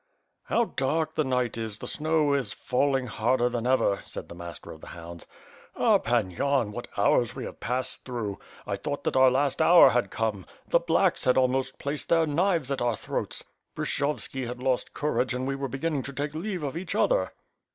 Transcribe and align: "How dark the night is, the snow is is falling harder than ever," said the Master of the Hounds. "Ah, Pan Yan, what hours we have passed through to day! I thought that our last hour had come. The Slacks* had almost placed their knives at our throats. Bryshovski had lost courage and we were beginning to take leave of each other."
"How 0.45 0.65
dark 0.65 1.13
the 1.13 1.23
night 1.23 1.59
is, 1.59 1.77
the 1.77 1.85
snow 1.85 2.33
is 2.33 2.47
is 2.47 2.53
falling 2.53 3.05
harder 3.05 3.49
than 3.49 3.67
ever," 3.67 4.01
said 4.03 4.29
the 4.29 4.33
Master 4.33 4.71
of 4.71 4.81
the 4.81 4.87
Hounds. 4.97 5.27
"Ah, 5.75 5.99
Pan 5.99 6.31
Yan, 6.31 6.71
what 6.71 6.87
hours 6.97 7.35
we 7.35 7.45
have 7.45 7.59
passed 7.59 8.03
through 8.03 8.31
to 8.31 8.37
day! 8.39 8.43
I 8.65 8.75
thought 8.77 9.03
that 9.03 9.15
our 9.15 9.29
last 9.29 9.61
hour 9.61 9.91
had 9.91 10.09
come. 10.09 10.47
The 10.67 10.79
Slacks* 10.87 11.25
had 11.25 11.37
almost 11.37 11.77
placed 11.77 12.09
their 12.09 12.25
knives 12.25 12.71
at 12.71 12.81
our 12.81 12.95
throats. 12.95 13.43
Bryshovski 13.75 14.47
had 14.47 14.57
lost 14.59 14.95
courage 14.95 15.35
and 15.35 15.47
we 15.47 15.55
were 15.55 15.67
beginning 15.67 16.01
to 16.01 16.13
take 16.13 16.33
leave 16.33 16.63
of 16.63 16.75
each 16.75 16.95
other." 16.95 17.33